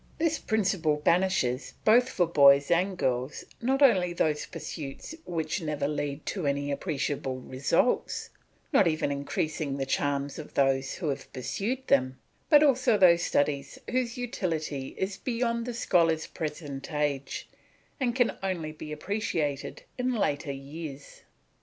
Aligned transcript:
This 0.17 0.39
principle 0.39 0.95
banishes, 0.95 1.75
both 1.85 2.09
for 2.09 2.25
boys 2.25 2.71
and 2.71 2.97
girls, 2.97 3.43
not 3.61 3.83
only 3.83 4.13
those 4.13 4.47
pursuits 4.47 5.13
which 5.25 5.61
never 5.61 5.87
lead 5.87 6.25
to 6.25 6.47
any 6.47 6.71
appreciable 6.71 7.35
results, 7.39 8.31
not 8.73 8.87
even 8.87 9.11
increasing 9.11 9.77
the 9.77 9.85
charms 9.85 10.39
of 10.39 10.55
those 10.55 10.93
who 10.95 11.09
have 11.09 11.31
pursued 11.33 11.85
them, 11.85 12.17
but 12.49 12.63
also 12.63 12.97
those 12.97 13.21
studies 13.21 13.77
whose 13.91 14.17
utility 14.17 14.95
is 14.97 15.17
beyond 15.17 15.67
the 15.67 15.73
scholar's 15.75 16.25
present 16.25 16.91
age 16.91 17.47
and 17.99 18.15
can 18.15 18.35
only 18.41 18.71
be 18.71 18.91
appreciated 18.91 19.83
in 19.99 20.15
later 20.15 20.51
years. 20.51 21.21